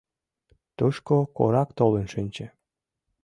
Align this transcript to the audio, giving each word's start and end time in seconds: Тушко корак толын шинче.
Тушко 0.77 1.15
корак 1.37 1.69
толын 1.77 2.05
шинче. 2.13 2.47